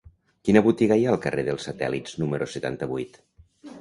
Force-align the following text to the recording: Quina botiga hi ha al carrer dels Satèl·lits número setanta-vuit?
Quina 0.47 0.61
botiga 0.67 0.95
hi 1.01 1.05
ha 1.07 1.11
al 1.11 1.21
carrer 1.27 1.45
dels 1.49 1.67
Satèl·lits 1.69 2.17
número 2.25 2.49
setanta-vuit? 2.55 3.21